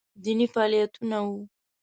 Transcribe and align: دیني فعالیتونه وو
دیني 0.23 0.47
فعالیتونه 0.53 1.17
وو 1.25 1.37